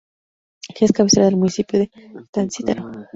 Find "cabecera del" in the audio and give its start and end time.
0.93-1.35